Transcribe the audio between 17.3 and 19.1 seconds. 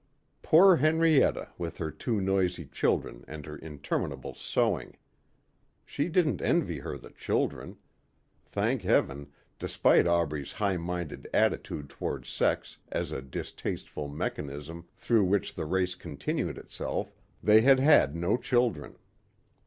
they had had no children.